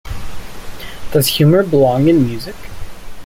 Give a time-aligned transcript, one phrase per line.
[1.11, 2.55] Does Humor Belong in Music?